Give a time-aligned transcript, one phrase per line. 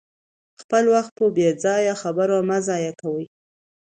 [0.61, 3.25] خپل وخت په بې ځایه خبرو مه ضایع کوئ.